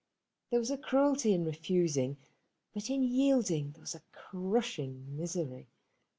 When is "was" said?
0.57-0.71, 3.81-3.93